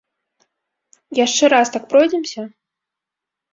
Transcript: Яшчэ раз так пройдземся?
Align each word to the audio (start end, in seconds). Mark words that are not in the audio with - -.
Яшчэ 1.25 1.45
раз 1.55 1.67
так 1.77 1.83
пройдземся? 1.93 2.41